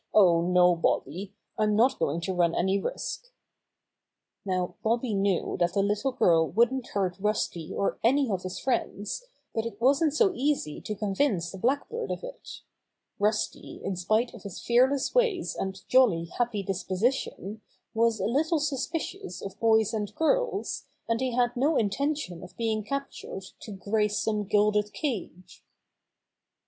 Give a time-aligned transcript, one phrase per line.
[0.15, 3.31] Oh, no, Bobby, I'm not going to run any risk!"
[4.43, 9.23] Now Bobby knew that the little girl wouldn't hurt Rusty or any of his friends,
[9.53, 12.61] but it wasn't so easy to convince the Blackbird of it.
[13.19, 17.61] Rusty in spite of his fearless ways and jolly, happy disposition,
[17.93, 22.83] was a little suspicious of boys and girls, and he had no intention of being
[22.83, 25.63] captured to grace some gilded cage.